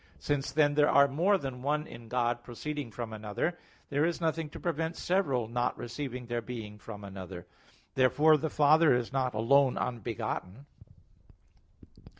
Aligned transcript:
Since, 0.17 0.51
then, 0.51 0.73
there 0.73 0.89
are 0.89 1.07
more 1.07 1.37
than 1.37 1.61
one 1.61 1.85
in 1.85 2.07
God 2.07 2.41
proceeding 2.41 2.89
from 2.89 3.13
another, 3.13 3.59
there 3.91 4.03
is 4.03 4.19
nothing 4.19 4.49
to 4.49 4.59
prevent 4.59 4.95
several 4.97 5.47
not 5.47 5.77
receiving 5.77 6.25
their 6.25 6.41
being 6.41 6.79
from 6.79 7.03
another. 7.03 7.45
Therefore 7.93 8.35
the 8.37 8.49
Father 8.49 8.95
is 8.95 9.13
not 9.13 9.35
alone 9.35 9.77
unbegotten. 9.77 10.65